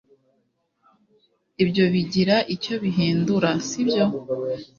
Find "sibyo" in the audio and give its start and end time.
3.67-4.05